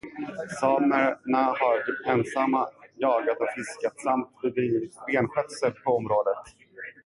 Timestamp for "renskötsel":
5.07-5.71